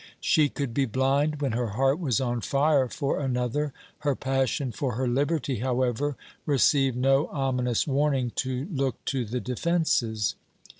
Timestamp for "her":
1.51-1.67, 3.99-4.15, 4.95-5.07